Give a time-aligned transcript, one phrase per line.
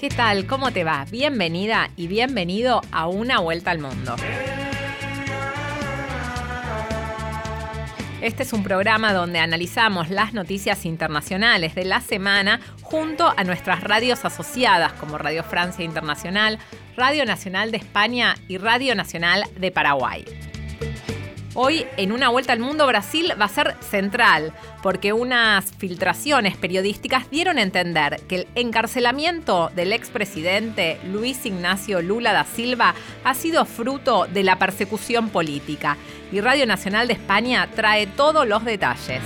[0.00, 0.46] ¿Qué tal?
[0.46, 1.04] ¿Cómo te va?
[1.10, 4.16] Bienvenida y bienvenido a Una Vuelta al Mundo.
[8.22, 13.84] Este es un programa donde analizamos las noticias internacionales de la semana junto a nuestras
[13.84, 16.58] radios asociadas como Radio Francia Internacional,
[16.96, 20.24] Radio Nacional de España y Radio Nacional de Paraguay.
[21.54, 24.52] Hoy, en una vuelta al mundo, Brasil va a ser central,
[24.84, 32.32] porque unas filtraciones periodísticas dieron a entender que el encarcelamiento del expresidente Luis Ignacio Lula
[32.32, 35.96] da Silva ha sido fruto de la persecución política.
[36.30, 39.20] Y Radio Nacional de España trae todos los detalles.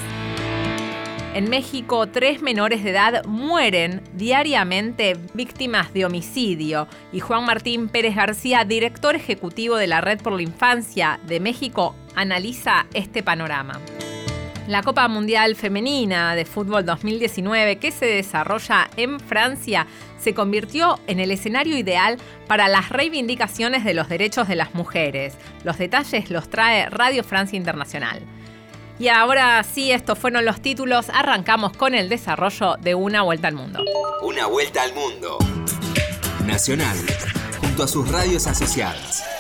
[1.35, 8.15] En México, tres menores de edad mueren diariamente víctimas de homicidio y Juan Martín Pérez
[8.15, 13.81] García, director ejecutivo de la Red por la Infancia de México, analiza este panorama.
[14.69, 21.19] La Copa Mundial Femenina de Fútbol 2019 que se desarrolla en Francia se convirtió en
[21.19, 22.17] el escenario ideal
[22.47, 25.37] para las reivindicaciones de los derechos de las mujeres.
[25.65, 28.23] Los detalles los trae Radio Francia Internacional.
[28.99, 31.07] Y ahora sí, estos fueron los títulos.
[31.13, 33.81] Arrancamos con el desarrollo de Una Vuelta al Mundo.
[34.23, 35.39] Una Vuelta al Mundo.
[36.47, 36.97] Nacional,
[37.61, 39.34] junto a sus radios asociadas.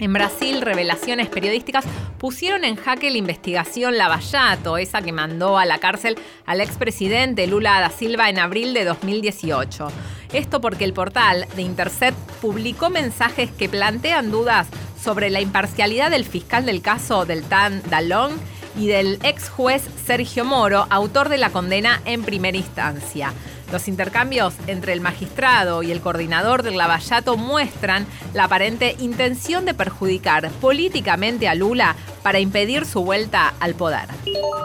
[0.00, 1.84] En Brasil, revelaciones periodísticas
[2.18, 7.80] pusieron en jaque la investigación Lavallato, esa que mandó a la cárcel al expresidente Lula
[7.80, 9.88] da Silva en abril de 2018.
[10.32, 14.68] Esto porque el portal de Intercept publicó mensajes que plantean dudas
[15.02, 18.32] sobre la imparcialidad del fiscal del caso del TAN Dalón
[18.78, 23.32] y del ex juez Sergio Moro, autor de la condena en primera instancia.
[23.72, 29.74] Los intercambios entre el magistrado y el coordinador del Lavallato muestran la aparente intención de
[29.74, 34.08] perjudicar políticamente a Lula para impedir su vuelta al poder.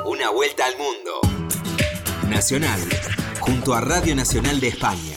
[0.05, 2.29] Una vuelta al mundo.
[2.29, 2.79] Nacional,
[3.39, 5.13] junto a Radio Nacional de España.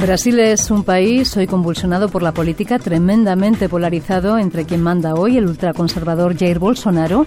[0.00, 5.36] Brasil es un país hoy convulsionado por la política, tremendamente polarizado entre quien manda hoy,
[5.36, 7.26] el ultraconservador Jair Bolsonaro,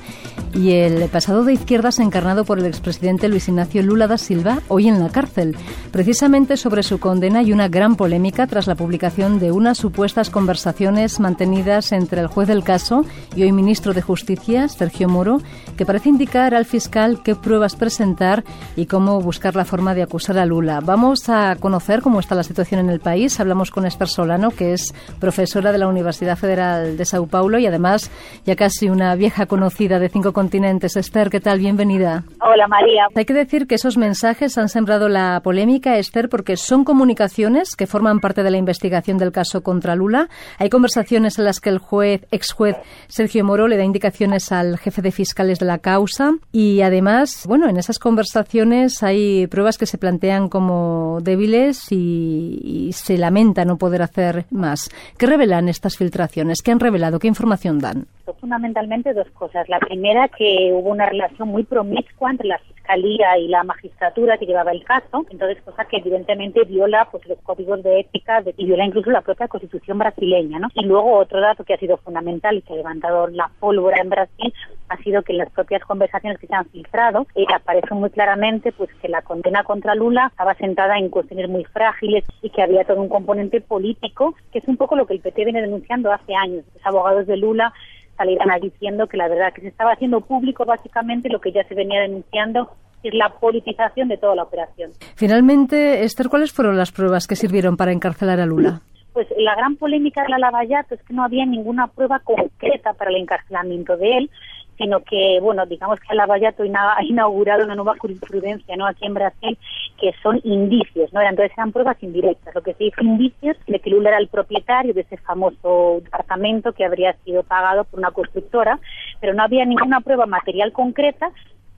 [0.54, 4.88] y el pasado de izquierdas encarnado por el expresidente Luis Ignacio Lula da Silva, hoy
[4.88, 5.56] en la cárcel.
[5.92, 11.20] Precisamente sobre su condena hay una gran polémica tras la publicación de unas supuestas conversaciones
[11.20, 13.06] mantenidas entre el juez del caso
[13.36, 15.42] y hoy ministro de Justicia, Sergio Moro,
[15.78, 18.44] que parece indicar al fiscal qué pruebas presentar
[18.76, 20.80] y cómo buscar la forma de acusar a Lula.
[20.82, 23.40] Vamos a conocer cómo está la situación en el país.
[23.40, 27.66] Hablamos con Esther Solano, que es profesora de la Universidad Federal de Sao Paulo y
[27.66, 28.12] además
[28.46, 30.98] ya casi una vieja conocida de cinco continentes.
[30.98, 31.60] Esther, ¿qué tal?
[31.60, 32.26] Bienvenida.
[32.42, 33.08] Hola, María.
[33.16, 37.88] Hay que decir que esos mensajes han sembrado la polémica, Esther, porque son comunicaciones que
[37.88, 40.28] forman parte de la investigación del caso contra Lula.
[40.58, 42.76] Hay conversaciones en las que el juez, ex juez
[43.08, 47.70] Sergio Moro le da indicaciones al jefe de fiscales de la causa y además, bueno,
[47.70, 53.78] en esas conversaciones hay pruebas que se plantean como débiles y, y se lamenta no
[53.78, 54.90] poder hacer más.
[55.18, 56.62] ¿Qué revelan estas filtraciones?
[56.62, 57.20] ¿Qué han revelado?
[57.20, 58.08] ¿Qué información dan?
[58.40, 59.68] Fundamentalmente dos cosas.
[59.68, 64.46] La primera, que hubo una relación muy promiscua entre la fiscalía y la magistratura que
[64.46, 68.86] llevaba el caso, entonces cosa que evidentemente viola pues los códigos de ética y viola
[68.86, 70.70] incluso la propia constitución brasileña, ¿no?
[70.74, 74.10] Y luego otro dato que ha sido fundamental y que ha levantado la pólvora en
[74.10, 74.54] Brasil
[74.90, 78.72] ha sido que en las propias conversaciones que se han filtrado eh, aparece muy claramente
[78.72, 82.84] pues que la condena contra Lula estaba sentada en cuestiones muy frágiles y que había
[82.86, 86.36] todo un componente político, que es un poco lo que el PT viene denunciando hace
[86.36, 86.64] años.
[86.74, 87.74] Los abogados de Lula
[88.18, 91.76] salieran diciendo que la verdad que se estaba haciendo público básicamente lo que ya se
[91.76, 92.70] venía denunciando
[93.04, 94.92] es la politización de toda la operación.
[95.16, 98.82] Finalmente, Esther, ¿cuáles fueron las pruebas que sirvieron para encarcelar a Lula?
[99.12, 103.12] Pues la gran polémica de la Lavallato es que no había ninguna prueba concreta para
[103.12, 104.30] el encarcelamiento de él,
[104.78, 108.86] sino que, bueno, digamos que Lavallato ha inaugurado una nueva jurisprudencia ¿no?
[108.86, 109.58] aquí en Brasil,
[110.00, 111.22] que son indicios, ¿no?
[111.22, 114.94] Entonces eran pruebas indirectas, lo que se hizo indicios de que Lula era el propietario
[114.94, 118.80] de ese famoso departamento que habría sido pagado por una constructora,
[119.20, 121.32] pero no había ninguna prueba material concreta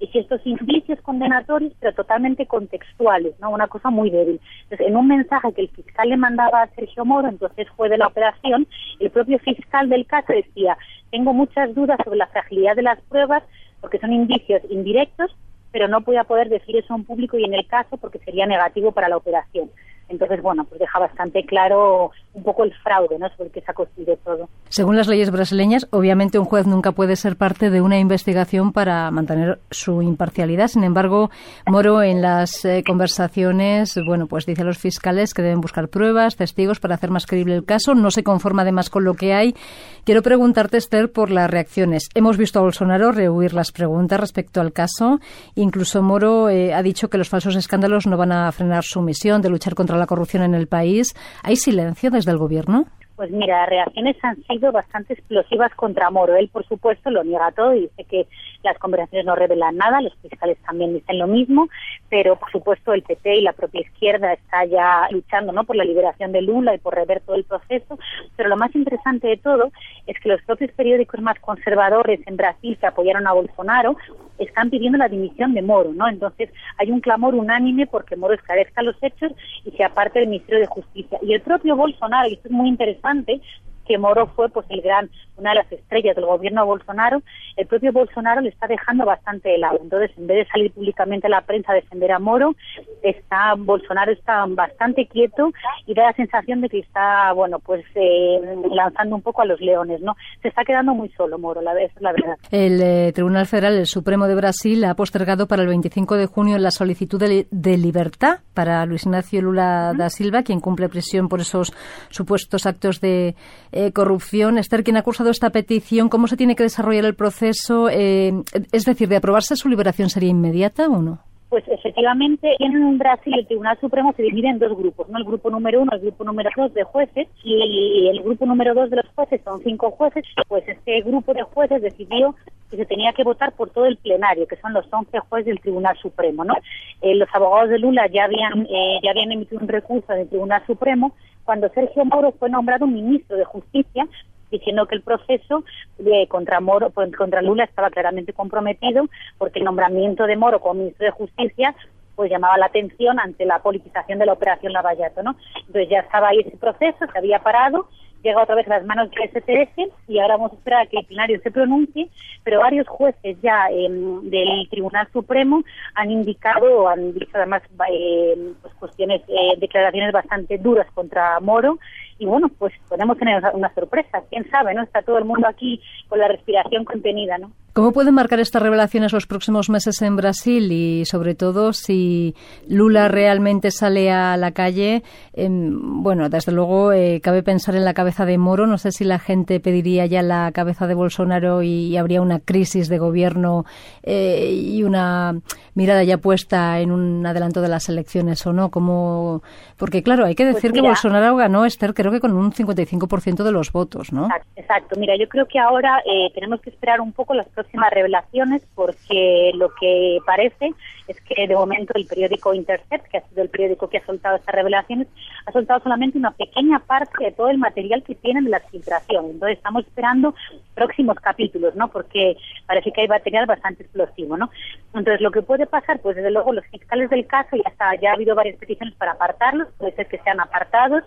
[0.06, 3.50] y si estos indicios condenatorios, pero totalmente contextuales, ¿no?
[3.50, 4.40] Una cosa muy débil.
[4.64, 7.98] Entonces, en un mensaje que el fiscal le mandaba a Sergio Moro, entonces fue de
[7.98, 8.68] la operación,
[9.00, 10.78] el propio fiscal del caso decía,
[11.12, 13.44] tengo muchas dudas sobre la fragilidad de las pruebas,
[13.82, 15.36] porque son indicios indirectos,
[15.72, 18.46] pero no voy a poder decir eso en público y en el caso porque sería
[18.46, 19.70] negativo para la operación.
[20.08, 23.30] Entonces, bueno, pues deja bastante claro un poco el fraude, ¿no?
[23.30, 24.50] Sobre el que se ha construido todo.
[24.70, 29.10] Según las leyes brasileñas, obviamente un juez nunca puede ser parte de una investigación para
[29.10, 30.68] mantener su imparcialidad.
[30.68, 31.30] Sin embargo,
[31.66, 36.36] Moro en las eh, conversaciones, bueno, pues dice a los fiscales que deben buscar pruebas,
[36.36, 37.96] testigos para hacer más creíble el caso.
[37.96, 39.56] No se conforma además con lo que hay.
[40.04, 42.10] Quiero preguntarte, Esther, por las reacciones.
[42.14, 45.20] Hemos visto a Bolsonaro rehuir las preguntas respecto al caso.
[45.56, 49.42] Incluso Moro eh, ha dicho que los falsos escándalos no van a frenar su misión
[49.42, 51.14] de luchar contra la corrupción en el país.
[51.44, 52.86] ¿Hay silencio desde el gobierno?
[53.16, 56.36] Pues mira, las reacciones han sido bastante explosivas contra Moro.
[56.36, 58.28] Él, por supuesto, lo niega todo y dice que
[58.64, 61.70] las conversaciones no revelan nada, los fiscales también dicen lo mismo,
[62.10, 65.64] pero por supuesto el PP y la propia izquierda está ya luchando ¿no?
[65.64, 67.98] por la liberación de Lula y por rever todo el proceso,
[68.36, 69.72] pero lo más interesante de todo
[70.08, 73.98] es que los propios periódicos más conservadores en Brasil que apoyaron a Bolsonaro
[74.38, 76.08] están pidiendo la dimisión de Moro, ¿no?
[76.08, 79.32] Entonces hay un clamor unánime porque Moro esclarezca los hechos
[79.64, 81.20] y se aparte del Ministerio de Justicia.
[81.22, 83.42] Y el propio Bolsonaro, y esto es muy interesante,
[83.86, 87.22] que Moro fue pues el gran, una de las estrellas del gobierno de Bolsonaro,
[87.56, 89.80] el propio Bolsonaro le está dejando bastante de lado.
[89.82, 92.56] Entonces, en vez de salir públicamente a la prensa a defender a Moro,
[93.04, 95.52] está Bolsonaro está bastante quieto
[95.86, 98.40] y da la sensación de que está, bueno, pues eh,
[98.72, 100.16] lanzando un poco a los leones, ¿no?
[100.42, 102.38] Se está quedando muy solo Moro, la, es la verdad.
[102.52, 106.58] El eh, Tribunal Federal, el Supremo de Brasil, ha postergado para el 25 de junio
[106.58, 111.42] la solicitud de, de libertad para Luis Ignacio Lula da Silva, quien cumple prisión por
[111.42, 111.74] esos
[112.10, 113.36] supuestos actos de
[113.76, 114.58] eh, corrupción.
[114.58, 117.90] Esther, quien ha acusado esta petición, ¿cómo se tiene que desarrollar el proceso?
[117.90, 118.34] Eh,
[118.72, 121.20] es decir, ¿de aprobarse su liberación sería inmediata o no?
[121.56, 125.18] Pues efectivamente, en Brasil el Tribunal Supremo se divide en dos grupos, ¿no?
[125.18, 128.90] El grupo número uno, el grupo número dos de jueces, y el grupo número dos
[128.90, 132.36] de los jueces son cinco jueces, pues este grupo de jueces decidió
[132.70, 135.62] que se tenía que votar por todo el plenario, que son los 11 jueces del
[135.62, 136.56] Tribunal Supremo, ¿no?
[137.02, 140.62] Eh, los abogados de Lula ya habían, eh, ya habían emitido un recurso del Tribunal
[140.68, 141.14] Supremo
[141.46, 144.06] cuando Sergio Moro fue nombrado ministro de Justicia,
[144.52, 145.64] diciendo que el proceso
[145.98, 149.06] de contra Moro, pues, contra Lula estaba claramente comprometido,
[149.38, 151.76] porque el nombramiento de Moro como ministro de Justicia
[152.16, 155.36] pues llamaba la atención ante la politización de la operación Lavallato, ¿no?
[155.58, 157.90] Entonces ya estaba ahí ese proceso, se había parado,
[158.26, 160.98] llega otra vez a las manos del STS y ahora vamos a esperar a que
[160.98, 162.10] el plenario se pronuncie,
[162.44, 165.64] pero varios jueces ya em, del Tribunal Supremo
[165.94, 167.62] han indicado han dicho además
[167.92, 171.78] eh, cuestiones, eh, declaraciones bastante duras contra Moro
[172.18, 174.82] y bueno, pues podemos tener una sorpresa, quién sabe, ¿no?
[174.84, 177.52] Está todo el mundo aquí con la respiración contenida, ¿no?
[177.76, 182.34] ¿Cómo pueden marcar estas revelaciones los próximos meses en Brasil y sobre todo si
[182.70, 185.04] Lula realmente sale a la calle?
[185.34, 188.66] Em, bueno, desde luego eh, cabe pensar en la cabeza de Moro.
[188.66, 192.88] No sé si la gente pediría ya la cabeza de Bolsonaro y, habría una crisis
[192.88, 193.66] de gobierno
[194.04, 195.34] eh, y una
[195.74, 198.72] mirada ya puesta en un adelanto de las elecciones o no.
[198.72, 199.44] Como
[199.76, 203.44] porque claro, hay que pues decir que Bolsonaro ganó Esther creo que con un 55%
[203.44, 204.30] de los votos, ¿no?
[204.56, 208.62] Exacto, Mira, yo creo que ahora eh, tenemos que esperar un poco las próximas revelaciones
[208.76, 210.72] porque lo que parece
[211.08, 214.38] es que de momento el periódico Intercept, que ha sido el periódico que ha soltado
[214.38, 215.08] estas revelaciones,
[215.46, 219.26] ha soltado solamente una pequeña parte de todo el material que tienen de la filtración.
[219.26, 220.34] Entonces estamos esperando
[220.74, 221.90] próximos capítulos, ¿no?
[221.90, 224.50] Porque parece que hay material bastante explosivo, ¿no?
[224.94, 228.12] Entonces lo que puede pasar, pues desde luego los fiscales del caso ya está, ya
[228.12, 231.04] ha habido varias peticiones para apartarlos, puede ser que sean apartados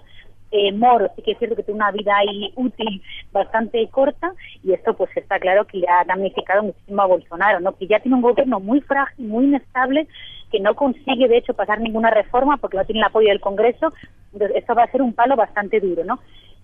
[0.50, 3.02] eh, Moro sí que es cierto que tiene una vida ahí útil
[3.32, 7.76] bastante corta y esto pues está claro que le ha damnificado muchísimo a Bolsonaro, ¿no?
[7.76, 10.08] Que ya tiene un gobierno muy frágil, muy inestable,
[10.50, 13.92] que no consigue de hecho pasar ninguna reforma porque no tiene el apoyo del Congreso,
[14.32, 16.18] entonces esto va a ser un palo bastante duro, ¿no?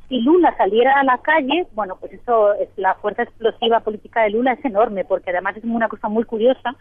[0.08, 4.30] Si Lula saliera a la calle, bueno, pues eso, es, la fuerza explosiva política de
[4.30, 6.75] Lula es enorme, porque además es una cosa muy curiosa.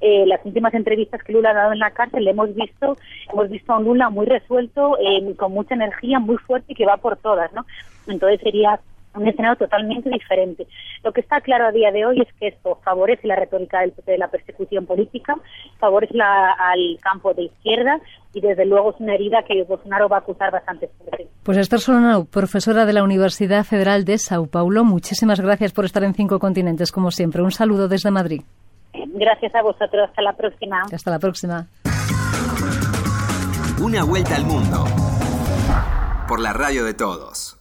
[0.00, 2.96] Eh, las últimas entrevistas que Lula ha dado en la cárcel le hemos visto,
[3.32, 6.86] hemos visto a un Lula muy resuelto, eh, con mucha energía, muy fuerte y que
[6.86, 7.64] va por todas, ¿no?
[8.06, 8.78] Entonces sería
[9.16, 10.66] un escenario totalmente diferente.
[11.02, 13.92] Lo que está claro a día de hoy es que esto favorece la retórica del,
[14.04, 15.34] de la persecución política,
[15.78, 18.00] favorece al campo de izquierda
[18.32, 21.26] y desde luego es una herida que Bolsonaro va a acusar bastante fuerte.
[21.42, 26.04] Pues Esther Solano, profesora de la Universidad Federal de Sao Paulo, muchísimas gracias por estar
[26.04, 27.42] en Cinco Continentes, como siempre.
[27.42, 28.42] Un saludo desde Madrid.
[28.92, 30.08] Gracias a vosotros.
[30.08, 30.82] Hasta la próxima.
[30.92, 31.66] Hasta la próxima.
[33.82, 34.84] Una vuelta al mundo
[36.28, 37.58] por la radio de todos.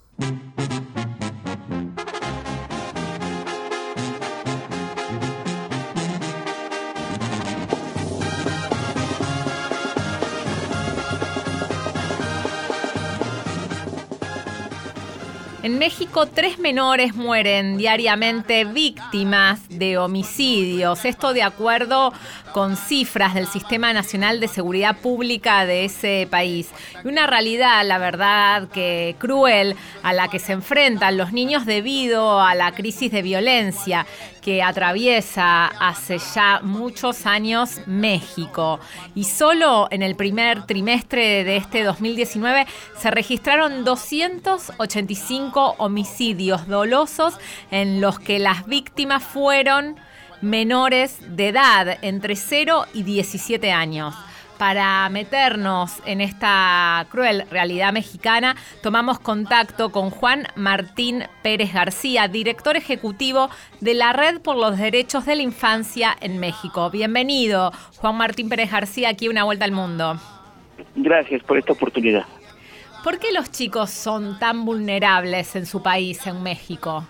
[15.66, 21.06] En México, tres menores mueren diariamente víctimas de homicidios.
[21.06, 22.14] Esto de acuerdo
[22.54, 26.70] con cifras del Sistema Nacional de Seguridad Pública de ese país.
[27.04, 32.40] Y una realidad, la verdad, que cruel a la que se enfrentan los niños debido
[32.40, 34.06] a la crisis de violencia
[34.46, 38.80] que atraviesa hace ya muchos años México.
[39.16, 47.34] Y solo en el primer trimestre de este 2019 se registraron 285 homicidios dolosos
[47.72, 49.96] en los que las víctimas fueron
[50.42, 54.14] menores de edad, entre 0 y 17 años.
[54.58, 62.78] Para meternos en esta cruel realidad mexicana, tomamos contacto con Juan Martín Pérez García, director
[62.78, 63.50] ejecutivo
[63.82, 66.90] de la Red por los Derechos de la Infancia en México.
[66.90, 70.18] Bienvenido, Juan Martín Pérez García, aquí una vuelta al mundo.
[70.96, 72.26] Gracias por esta oportunidad.
[73.04, 77.06] ¿Por qué los chicos son tan vulnerables en su país, en México?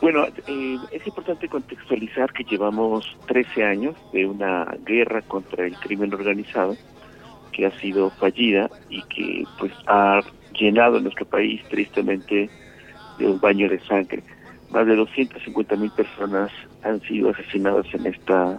[0.00, 6.14] Bueno, eh, es importante contextualizar que llevamos 13 años de una guerra contra el crimen
[6.14, 6.74] organizado
[7.52, 10.20] que ha sido fallida y que pues ha
[10.58, 12.48] llenado nuestro país tristemente
[13.18, 14.22] de un baño de sangre.
[14.70, 16.50] Más de 250 mil personas
[16.82, 18.58] han sido asesinadas en esta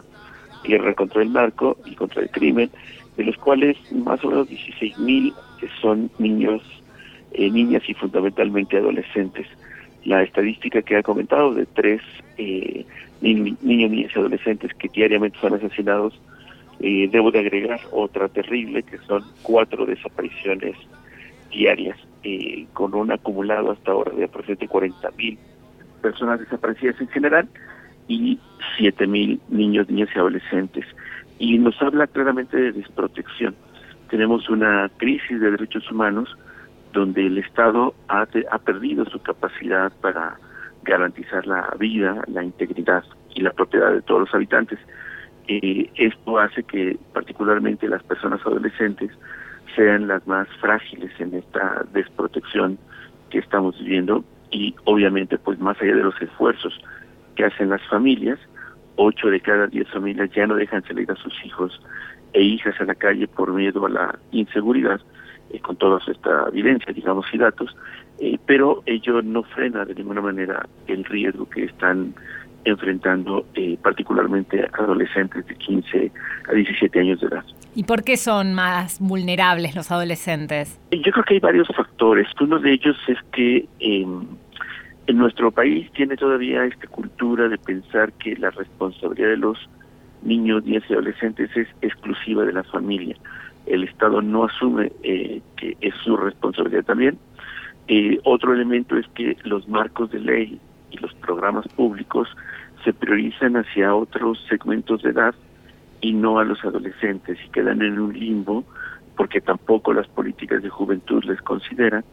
[0.63, 2.69] guerra contra el narco y contra el crimen,
[3.17, 5.33] de los cuales más o menos 16 mil
[5.81, 6.61] son niños,
[7.31, 9.47] eh, niñas y fundamentalmente adolescentes
[10.05, 12.01] la estadística que ha comentado de tres
[12.37, 12.85] eh,
[13.21, 16.19] niños, niñas y adolescentes que diariamente son asesinados,
[16.79, 20.75] eh, debo de agregar otra terrible, que son cuatro desapariciones
[21.51, 25.37] diarias, eh, con un acumulado hasta ahora de aproximadamente 40 mil
[26.01, 27.47] personas desaparecidas en general
[28.07, 28.39] y
[28.77, 30.85] 7 mil niños, niñas y adolescentes.
[31.37, 33.55] Y nos habla claramente de desprotección.
[34.09, 36.35] Tenemos una crisis de derechos humanos
[36.91, 40.37] donde el Estado ha, perdido su capacidad para
[40.83, 44.79] garantizar la vida, la integridad y la propiedad de todos los habitantes.
[45.47, 49.11] Eh, esto hace que particularmente las personas adolescentes
[49.75, 52.77] sean las más frágiles en esta desprotección
[53.29, 56.77] que estamos viviendo y obviamente pues más allá de los esfuerzos
[57.35, 58.37] que hacen las familias,
[58.97, 61.81] ocho de cada diez familias ya no dejan salir a sus hijos
[62.33, 64.99] e hijas a la calle por miedo a la inseguridad
[65.53, 67.75] eh, con toda esta evidencia, digamos, y datos,
[68.19, 72.13] eh, pero ello no frena de ninguna manera el riesgo que están
[72.65, 76.11] enfrentando eh, particularmente adolescentes de 15
[76.49, 77.43] a 17 años de edad.
[77.73, 80.79] ¿Y por qué son más vulnerables los adolescentes?
[80.91, 82.27] Yo creo que hay varios factores.
[82.39, 84.27] Uno de ellos es que em,
[85.07, 89.57] en nuestro país tiene todavía esta cultura de pensar que la responsabilidad de los
[90.21, 93.15] niños, niñas y adolescentes es exclusiva de la familia
[93.71, 97.17] el Estado no asume eh, que es su responsabilidad también.
[97.87, 100.59] Eh, otro elemento es que los marcos de ley
[100.91, 102.27] y los programas públicos
[102.83, 105.33] se priorizan hacia otros segmentos de edad
[106.01, 108.65] y no a los adolescentes y quedan en un limbo
[109.15, 112.03] porque tampoco las políticas de juventud les consideran.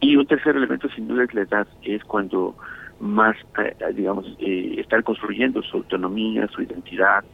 [0.00, 2.56] Y un tercer elemento sin duda es la edad, es cuando
[2.98, 7.24] más, eh, digamos, están construyendo su autonomía, su identidad,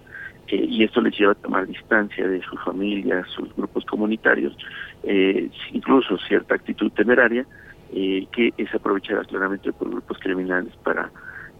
[0.48, 4.56] y esto les lleva a tomar distancia de su familia, sus grupos comunitarios,
[5.02, 7.46] eh, incluso cierta actitud temeraria,
[7.94, 11.10] eh, que es aprovechada claramente por grupos criminales para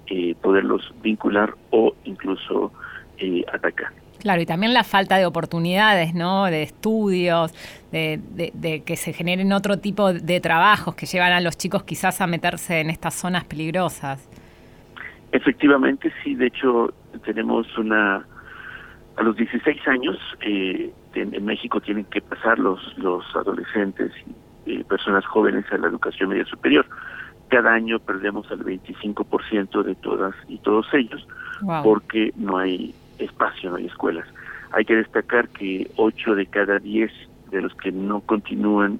[0.07, 2.73] eh, poderlos vincular o incluso
[3.53, 3.93] atacar.
[4.19, 6.47] Claro, y también la falta de oportunidades, ¿no?
[6.47, 7.53] De estudios,
[7.93, 8.19] de,
[8.53, 12.27] de, que se generen otro tipo de trabajos que llevan a los chicos quizás a
[12.27, 14.29] meterse en estas zonas peligrosas.
[15.31, 16.93] Efectivamente, sí, de hecho
[17.25, 18.27] tenemos una
[19.17, 24.13] a los 16 años eh, en, México tienen que pasar los, los adolescentes
[24.67, 26.87] y eh, personas jóvenes a la educación media superior.
[27.49, 31.27] Cada año perdemos al 25% de todas y todos ellos
[31.83, 34.27] porque no hay espacio, no hay escuelas.
[34.73, 37.13] Hay que destacar que 8 de cada 10
[37.51, 38.99] de los que no continúan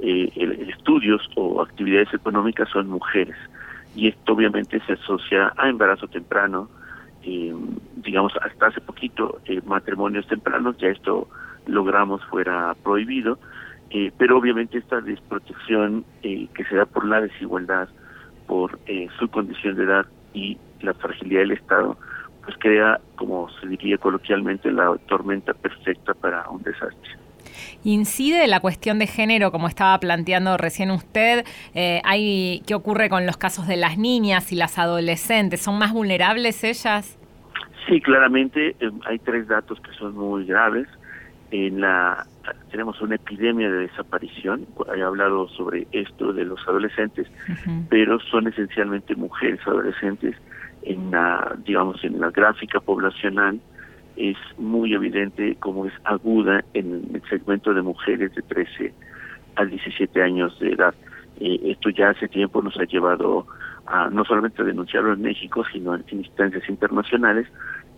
[0.00, 0.32] eh,
[0.68, 3.36] estudios o actividades económicas son mujeres.
[3.94, 6.70] Y esto obviamente se asocia a embarazo temprano,
[7.22, 7.54] eh,
[7.96, 11.28] digamos, hasta hace poquito eh, matrimonios tempranos, ya esto
[11.66, 13.38] logramos fuera prohibido,
[13.90, 17.88] eh, pero obviamente esta desprotección eh, que se da por la desigualdad,
[18.46, 18.80] por
[19.18, 21.96] su condición de edad y la fragilidad del Estado,
[22.44, 27.29] pues crea, como se diría coloquialmente, la tormenta perfecta para un desastre.
[27.84, 31.44] ¿Incide la cuestión de género, como estaba planteando recién usted?
[31.74, 35.60] Eh, hay, ¿Qué ocurre con los casos de las niñas y las adolescentes?
[35.60, 37.18] ¿Son más vulnerables ellas?
[37.88, 40.86] Sí, claramente eh, hay tres datos que son muy graves.
[41.50, 42.26] En la
[42.70, 44.66] tenemos una epidemia de desaparición.
[44.96, 47.26] He hablado sobre esto de los adolescentes,
[47.88, 50.36] pero son esencialmente mujeres adolescentes.
[50.82, 53.60] En la, digamos, en la gráfica poblacional
[54.20, 58.92] es muy evidente cómo es aguda en el segmento de mujeres de 13
[59.56, 60.94] a 17 años de edad.
[61.40, 63.46] Eh, esto ya hace tiempo nos ha llevado
[63.86, 67.48] a no solamente a denunciarlo en México, sino en instancias internacionales,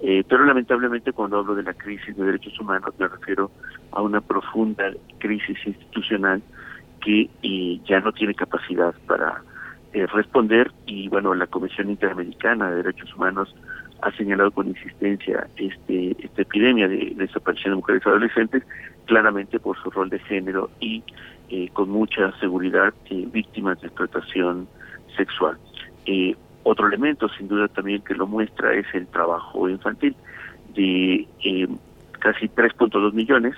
[0.00, 3.50] eh, pero lamentablemente cuando hablo de la crisis de derechos humanos me refiero
[3.90, 6.40] a una profunda crisis institucional
[7.00, 7.28] que
[7.84, 9.42] ya no tiene capacidad para
[9.92, 13.54] eh, responder y bueno, la Comisión Interamericana de Derechos Humanos
[14.02, 18.62] ha señalado con insistencia este esta epidemia de, desaparición de mujeres adolescentes,
[19.06, 21.02] claramente por su rol de género y
[21.48, 24.68] eh, con mucha seguridad víctimas de explotación
[25.16, 25.56] sexual.
[26.06, 30.14] Eh, otro elemento, sin duda también que lo muestra, es el trabajo infantil
[30.74, 31.68] de eh,
[32.20, 33.56] casi 3.2 millones,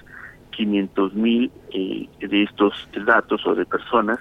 [0.52, 4.18] 500 mil eh, de estos datos o de personas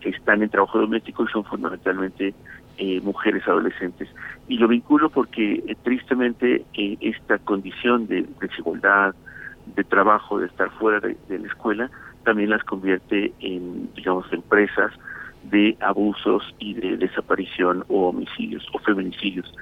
[0.00, 2.34] que están en trabajo doméstico y son fundamentalmente
[2.78, 4.08] eh, mujeres adolescentes.
[4.48, 9.14] Y lo vinculo porque eh, tristemente esta condición de desigualdad,
[9.74, 11.90] de trabajo, de estar fuera de, la escuela,
[12.24, 14.92] también las convierte en, digamos, empresas
[15.44, 19.52] de abusos y de desaparición o homicidios o feminicidios.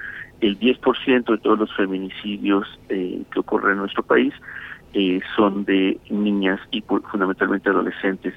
[0.41, 4.33] El 10% de todos los feminicidios eh, que ocurren en nuestro país
[4.93, 8.33] eh, son de niñas y fundamentalmente adolescentes.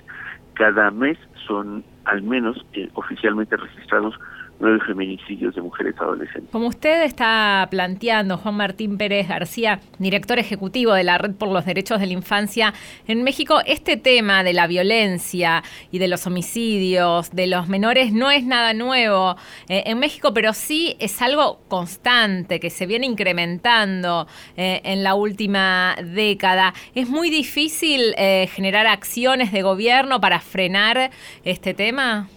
[0.54, 4.18] Cada mes son al menos eh, oficialmente registrados
[4.60, 6.50] nueve feminicidios de mujeres adolescentes.
[6.50, 11.64] Como usted está planteando, Juan Martín Pérez García, director ejecutivo de la Red por los
[11.64, 12.74] Derechos de la Infancia
[13.06, 18.30] en México, este tema de la violencia y de los homicidios de los menores no
[18.30, 19.36] es nada nuevo
[19.68, 25.14] eh, en México, pero sí es algo constante que se viene incrementando eh, en la
[25.14, 26.74] última década.
[26.94, 31.10] Es muy difícil eh, generar acciones de gobierno para frenar
[31.44, 32.28] este tema.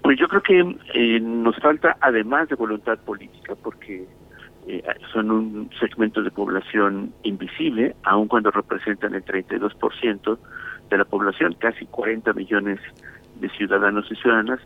[0.00, 4.06] Pues yo creo que eh, nos falta, además de voluntad política, porque
[4.66, 4.82] eh,
[5.12, 10.38] son un segmento de población invisible, aun cuando representan el 32%
[10.88, 12.80] de la población, casi 40 millones
[13.40, 14.60] de ciudadanos y ciudadanas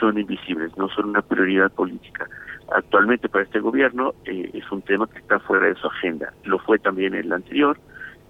[0.00, 2.28] son invisibles, no son una prioridad política.
[2.74, 6.32] Actualmente para este gobierno eh, es un tema que está fuera de su agenda.
[6.44, 7.78] Lo fue también el anterior,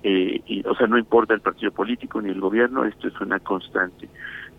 [0.04, 4.08] y, o sea, no importa el partido político ni el gobierno, esto es una constante.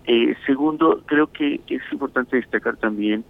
[0.06, 3.24] Eh, segundo, creo que es importante destacar también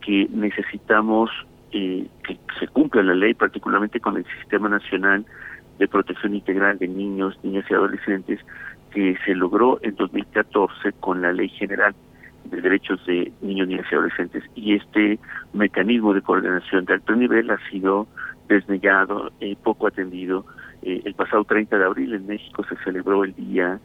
[0.00, 1.30] que necesitamos
[1.72, 5.24] eh, que se cumpla la ley, particularmente con el Sistema Nacional
[5.78, 8.40] de Protección Integral de Niños, Niñas y Adolescentes,
[8.92, 11.94] que se logró en 2014 con la Ley General
[12.44, 14.44] de Derechos de Niños, Niñas y Adolescentes.
[14.54, 15.18] Y este
[15.52, 18.06] mecanismo de coordinación de alto nivel ha sido
[18.48, 20.46] desnegado, eh, poco atendido.
[20.82, 23.78] Eh, el pasado 30 de abril en México se celebró el Día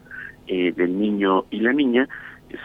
[0.46, 2.08] eh, del Niño y la Niña,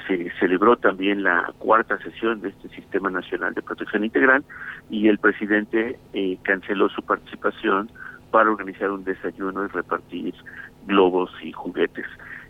[0.08, 4.44] se celebró también la cuarta sesión de este Sistema Nacional de Protección Integral
[4.90, 7.90] y el presidente eh, canceló su participación
[8.32, 10.34] para organizar un desayuno y repartir
[10.86, 12.06] globos y juguetes.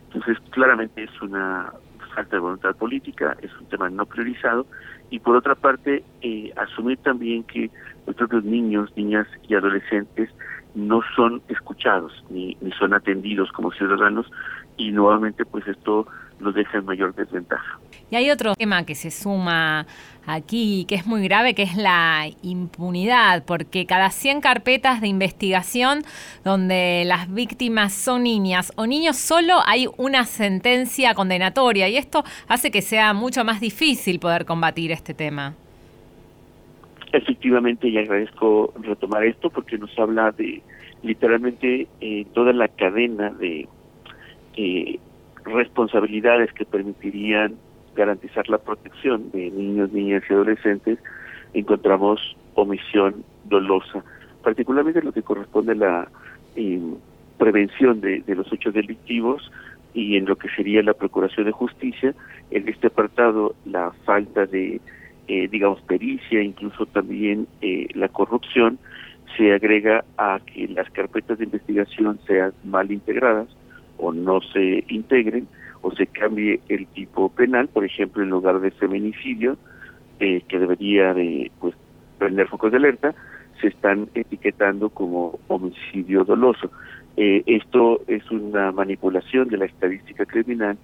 [0.08, 1.71] Entonces, claramente es una
[2.15, 4.65] falta de voluntad política, es un tema no priorizado
[5.10, 7.69] y por otra parte, eh, asumir también que
[8.06, 10.30] los propios niños, niñas y adolescentes
[10.75, 14.32] no son escuchados ni, ni son atendidos como ciudadanos
[14.78, 16.08] y nuevamente pues esto
[16.39, 17.80] los deja en mayor desventaja.
[18.12, 19.86] Y hay otro tema que se suma
[20.25, 26.02] aquí, que es muy grave, que es la impunidad, porque cada 100 carpetas de investigación
[26.43, 32.71] donde las víctimas son niñas o niños, solo hay una sentencia condenatoria y esto hace
[32.71, 35.56] que sea mucho más difícil poder combatir este tema.
[37.12, 40.62] Efectivamente, y agradezco retomar esto porque nos habla de
[41.02, 43.67] literalmente eh, toda la cadena de
[44.56, 44.99] eh,
[45.45, 47.56] responsabilidades que permitirían
[47.95, 50.99] garantizar la protección de niños, niñas y adolescentes,
[51.54, 54.04] encontramos omisión dolosa,
[54.43, 56.08] particularmente lo que corresponde a la
[56.56, 56.80] eh,
[57.38, 59.52] prevención de, los hechos delictivos
[59.93, 62.13] y en lo que sería la procuración de justicia.
[62.52, 64.82] En este apartado, la falta de,
[65.28, 68.78] eh, digamos, pericia, incluso también eh, la corrupción,
[69.38, 73.47] se agrega a que las carpetas de investigación sean mal integradas,
[73.99, 75.47] o no se integren
[75.81, 79.57] o se cambie el tipo penal, por ejemplo, en lugar de feminicidio,
[80.19, 81.75] eh, que debería de pues
[82.17, 83.15] prender focos de alerta,
[83.62, 86.71] se están etiquetando como homicidio doloso.
[87.17, 90.77] Eh, esto es una manipulación de la estadística criminal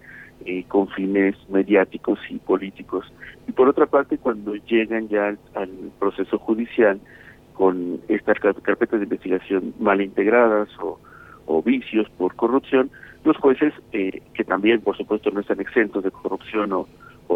[0.46, 3.12] eh, con fines mediáticos y políticos.
[3.48, 7.00] Y por otra parte, cuando llegan ya al, proceso judicial
[7.54, 10.68] con estas carpetas de investigación mal integradas
[11.46, 12.90] o vicios por corrupción,
[13.26, 16.88] Los jueces, eh, que también por supuesto no están exentos de corrupción o,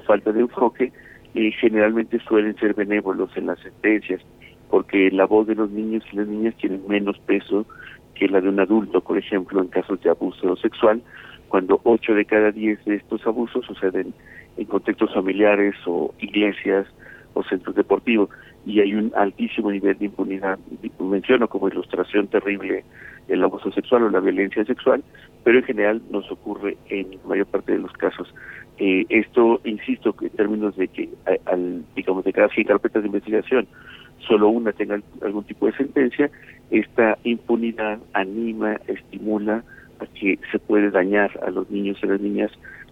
[0.06, 0.94] falta de enfoque,
[1.34, 4.22] eh, generalmente suelen ser benévolos en las sentencias,
[4.70, 7.66] porque la voz de los niños y las niñas tiene menos peso
[8.14, 11.02] que la de un adulto, por ejemplo, en casos de abuso sexual,
[11.48, 14.14] cuando ocho de cada diez de estos abusos suceden
[14.58, 16.86] en contextos familiares o iglesias
[17.34, 18.30] o centros deportivos
[18.66, 20.60] y hay un altísimo nivel de impunidad.
[21.00, 22.84] Menciono como ilustración terrible
[23.28, 25.04] el abuso sexual o la violencia sexual,
[25.44, 28.34] pero en general nos ocurre en mayor parte de los casos.
[28.78, 31.10] Eh, esto, insisto, que en términos de que
[31.46, 33.68] al, digamos de cada 100 carpetas de investigación
[34.28, 36.30] solo una tenga algún tipo de sentencia,
[36.72, 39.64] esta impunidad anima, estimula
[40.00, 42.52] a que se puede dañar a los niños y a las niñas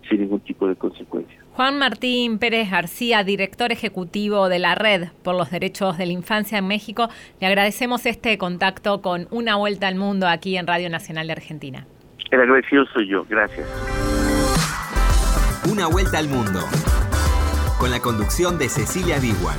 [0.10, 1.40] sin ningún tipo de consecuencia.
[1.58, 6.60] Juan Martín Pérez García, director ejecutivo de la Red por los Derechos de la Infancia
[6.60, 7.10] en México,
[7.42, 11.88] le agradecemos este contacto con Una Vuelta al Mundo aquí en Radio Nacional de Argentina.
[12.30, 13.68] El agradecido soy yo, gracias.
[15.68, 16.60] Una Vuelta al Mundo,
[17.80, 19.58] con la conducción de Cecilia Biguan.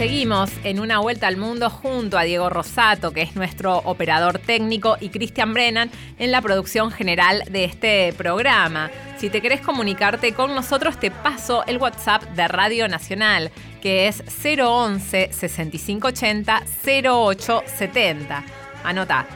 [0.00, 4.96] Seguimos en una vuelta al mundo junto a Diego Rosato, que es nuestro operador técnico,
[4.98, 8.90] y Cristian Brennan en la producción general de este programa.
[9.18, 13.50] Si te querés comunicarte con nosotros, te paso el WhatsApp de Radio Nacional,
[13.82, 18.44] que es 011 6580 0870.
[18.82, 19.26] Anota.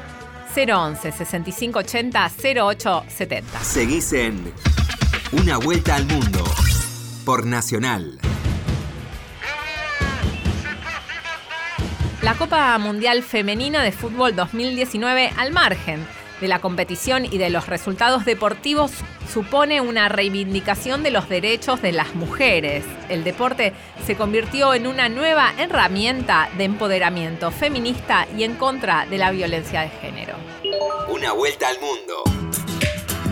[0.56, 3.60] 011 6580 0870.
[3.60, 4.50] Seguís en
[5.32, 6.42] Una Vuelta al Mundo
[7.26, 8.18] por Nacional.
[12.24, 16.06] La Copa Mundial Femenina de Fútbol 2019 al margen
[16.40, 18.92] de la competición y de los resultados deportivos
[19.30, 22.82] supone una reivindicación de los derechos de las mujeres.
[23.10, 23.74] El deporte
[24.06, 29.82] se convirtió en una nueva herramienta de empoderamiento feminista y en contra de la violencia
[29.82, 30.34] de género.
[31.08, 32.24] Una vuelta al mundo.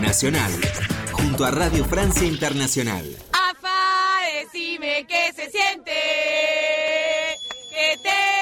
[0.01, 0.51] Nacional,
[1.11, 3.09] junto a Radio Francia Internacional.
[3.31, 3.71] Afa,
[4.39, 5.93] decime qué se siente.
[7.71, 8.32] Que te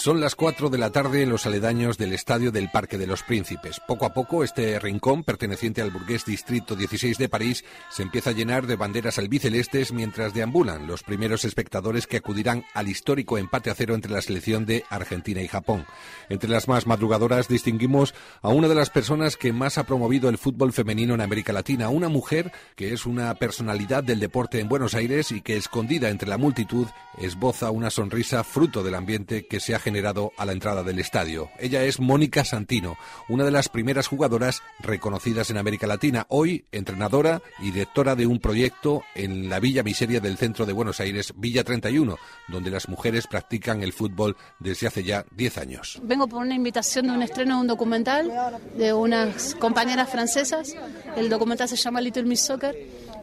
[0.00, 3.22] Son las 4 de la tarde en los aledaños del Estadio del Parque de los
[3.22, 3.82] Príncipes.
[3.86, 8.32] Poco a poco, este rincón, perteneciente al burgués Distrito 16 de París, se empieza a
[8.32, 13.74] llenar de banderas albicelestes mientras deambulan los primeros espectadores que acudirán al histórico empate a
[13.74, 15.84] cero entre la selección de Argentina y Japón.
[16.30, 20.38] Entre las más madrugadoras distinguimos a una de las personas que más ha promovido el
[20.38, 24.94] fútbol femenino en América Latina, una mujer que es una personalidad del deporte en Buenos
[24.94, 26.86] Aires y que escondida entre la multitud
[27.18, 29.89] esboza una sonrisa fruto del ambiente que se ha generado
[30.36, 31.50] a la entrada del estadio.
[31.58, 32.96] Ella es Mónica Santino,
[33.28, 38.38] una de las primeras jugadoras reconocidas en América Latina, hoy entrenadora y directora de un
[38.38, 42.16] proyecto en la Villa Miseria del centro de Buenos Aires, Villa 31,
[42.48, 46.00] donde las mujeres practican el fútbol desde hace ya 10 años.
[46.04, 48.30] Vengo por una invitación de un estreno de un documental
[48.76, 50.74] de unas compañeras francesas.
[51.16, 52.76] El documental se llama Little Miss Soccer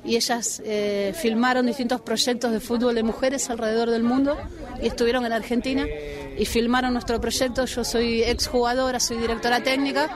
[0.04, 4.38] y ellas eh, filmaron distintos proyectos de fútbol de mujeres alrededor del mundo
[4.82, 5.86] y estuvieron en Argentina
[6.38, 7.66] y filmaron nuestro proyecto.
[7.66, 10.10] Yo soy exjugadora, soy directora técnica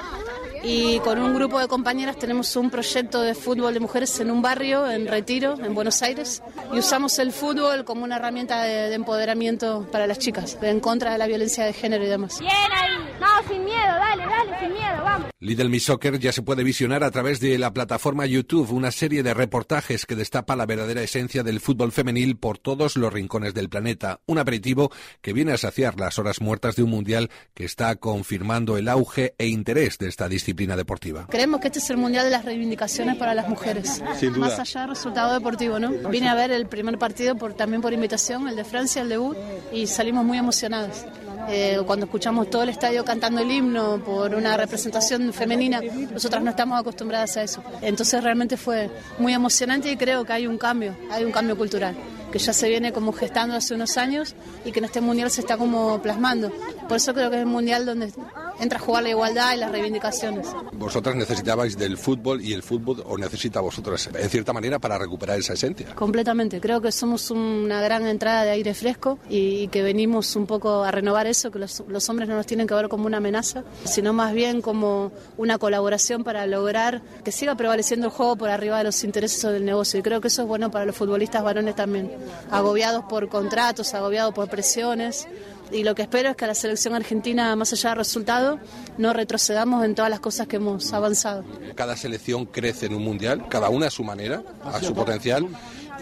[0.63, 4.41] y con un grupo de compañeras tenemos un proyecto de fútbol de mujeres en un
[4.41, 6.43] barrio, en Retiro, en Buenos Aires,
[6.73, 11.17] y usamos el fútbol como una herramienta de, empoderamiento para las chicas, en contra de
[11.17, 12.39] la violencia de género y demás.
[12.39, 15.27] Bien ahí, no, sin miedo, dale, dale, sin miedo, vamos.
[15.39, 19.23] Little Miss Soccer ya se puede visionar a través de la plataforma YouTube, una serie
[19.23, 23.69] de reportajes que destapa la verdadera esencia del fútbol femenil por todos los rincones del
[23.69, 24.19] planeta.
[24.27, 28.77] Un aperitivo que viene a saciar las horas muertas de un mundial que está confirmando
[28.77, 31.25] el auge e interés de esta disciplina deportiva.
[31.29, 34.01] Creemos que este es el mundial de las reivindicaciones para las mujeres,
[34.37, 35.91] más allá del resultado deportivo, ¿no?
[36.09, 39.37] Vine a ver el primer partido por, también por invitación, el de Francia, el debut,
[39.71, 41.05] y salimos muy emocionados.
[41.49, 46.51] Eh, cuando escuchamos todo el estadio cantando el himno por una representación femenina, nosotras no
[46.51, 47.63] estamos acostumbradas a eso.
[47.81, 51.95] Entonces realmente fue muy emocionante y creo que hay un cambio, hay un cambio cultural
[52.31, 55.41] que ya se viene como gestando hace unos años y que en este mundial se
[55.41, 56.51] está como plasmando.
[56.87, 58.11] Por eso creo que es un mundial donde
[58.59, 60.47] entra a jugar la igualdad y las reivindicaciones.
[60.73, 64.97] Vosotras necesitabais del fútbol y el fútbol os necesita a vosotras, en cierta manera, para
[64.97, 65.95] recuperar esa esencia.
[65.95, 66.59] Completamente.
[66.59, 70.91] Creo que somos una gran entrada de aire fresco y, que venimos un poco a
[70.91, 74.13] renovar eso, que los, los, hombres no nos tienen que ver como una amenaza, sino
[74.13, 78.83] más bien como una colaboración para lograr que siga prevaleciendo el juego por arriba de
[78.85, 79.99] los intereses del negocio.
[79.99, 82.11] Y creo que eso es bueno para los futbolistas varones también,
[82.49, 85.27] agobiados por contratos, agobiados por presiones
[85.71, 88.59] y lo que espero es que la selección argentina, más allá del resultado,
[88.97, 91.45] no retrocedamos en todas las cosas que hemos avanzado.
[91.75, 95.47] Cada selección crece en un mundial, cada una a su manera, a su potencial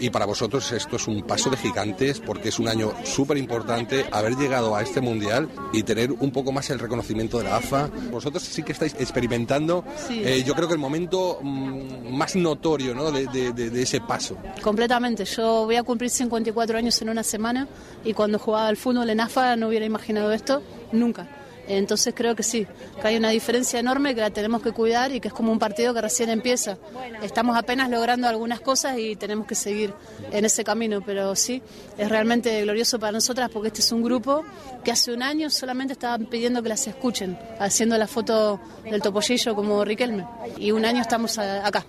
[0.00, 4.06] y para vosotros esto es un paso de gigantes porque es un año súper importante
[4.10, 7.90] haber llegado a este mundial y tener un poco más el reconocimiento de la AFA.
[8.10, 13.10] Vosotros sí que estáis experimentando, eh, yo creo que el momento mm, más notorio ¿no?
[13.10, 14.36] de, de, ese paso.
[14.62, 17.68] Completamente, yo voy a cumplir 54 años en una semana
[18.04, 21.39] y cuando jugaba al fútbol en AFA no hubiera imaginado esto nunca.
[21.68, 22.66] Entonces creo que sí,
[23.00, 25.58] que hay una diferencia enorme que la tenemos que cuidar y que es como un
[25.58, 26.78] partido que recién empieza.
[27.22, 29.94] Estamos apenas logrando algunas cosas y tenemos que seguir
[30.32, 31.62] en ese camino, pero sí,
[31.96, 34.44] es realmente glorioso para nosotras porque este es un grupo
[34.84, 39.54] que hace un año solamente estaban pidiendo que las escuchen, haciendo la foto del topollillo
[39.54, 40.26] como Riquelme.
[40.58, 41.84] Y un año estamos acá.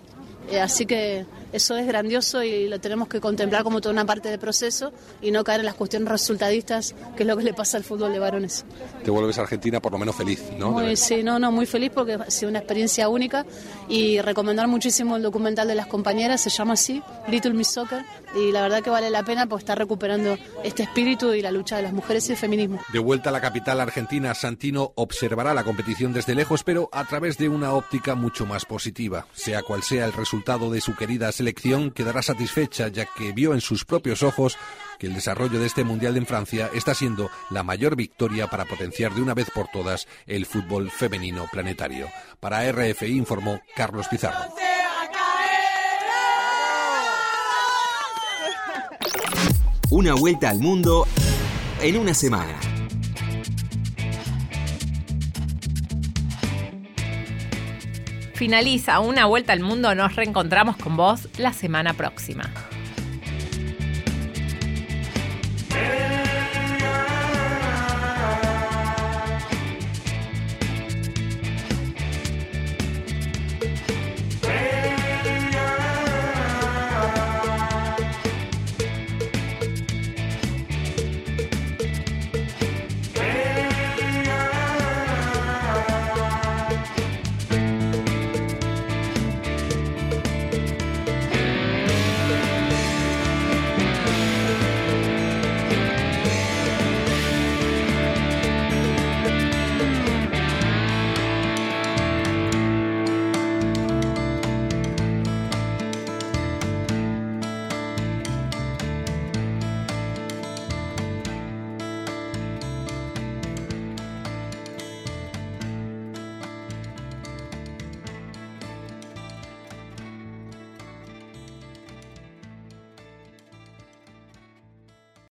[0.49, 4.29] Eh, así que eso es grandioso y lo tenemos que contemplar como toda una parte
[4.29, 7.77] del proceso y no caer en las cuestiones resultadistas, que es lo que le pasa
[7.77, 8.65] al fútbol de varones.
[9.03, 10.71] Te vuelves a Argentina por lo menos feliz, ¿no?
[10.71, 13.45] Muy, sí, no, no, muy feliz porque ha sido una experiencia única
[13.89, 18.03] y recomendar muchísimo el documental de las compañeras, se llama así, Little Miss Soccer,
[18.35, 21.77] y la verdad que vale la pena porque está recuperando este espíritu y la lucha
[21.77, 22.79] de las mujeres y el feminismo.
[22.93, 27.37] De vuelta a la capital argentina, Santino observará la competición desde lejos, pero a través
[27.37, 31.89] de una óptica mucho más positiva, sea cual sea el resultado de su querida selección
[31.89, 34.59] quedará satisfecha ya que vio en sus propios ojos
[34.99, 39.15] que el desarrollo de este Mundial en Francia está siendo la mayor victoria para potenciar
[39.15, 42.07] de una vez por todas el fútbol femenino planetario.
[42.39, 44.53] Para RFI informó Carlos Pizarro.
[49.89, 51.07] Una vuelta al mundo
[51.81, 52.70] en una semana.
[58.41, 59.93] Finaliza una vuelta al mundo.
[59.93, 62.49] Nos reencontramos con vos la semana próxima.